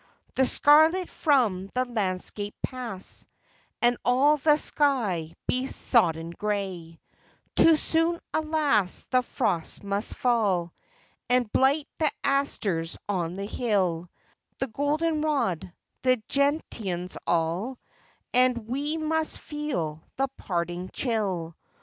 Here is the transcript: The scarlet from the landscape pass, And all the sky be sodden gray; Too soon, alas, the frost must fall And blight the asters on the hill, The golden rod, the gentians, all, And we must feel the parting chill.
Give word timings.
The 0.33 0.47
scarlet 0.47 1.09
from 1.09 1.67
the 1.75 1.85
landscape 1.85 2.55
pass, 2.63 3.27
And 3.83 3.97
all 4.03 4.37
the 4.37 4.57
sky 4.57 5.35
be 5.45 5.67
sodden 5.67 6.31
gray; 6.31 6.99
Too 7.55 7.75
soon, 7.75 8.19
alas, 8.33 9.03
the 9.11 9.21
frost 9.21 9.83
must 9.83 10.15
fall 10.15 10.73
And 11.29 11.51
blight 11.53 11.87
the 11.99 12.11
asters 12.23 12.97
on 13.07 13.35
the 13.35 13.45
hill, 13.45 14.09
The 14.57 14.65
golden 14.69 15.21
rod, 15.21 15.71
the 16.01 16.17
gentians, 16.27 17.15
all, 17.27 17.77
And 18.33 18.67
we 18.67 18.97
must 18.97 19.39
feel 19.39 20.01
the 20.15 20.29
parting 20.29 20.89
chill. 20.91 21.55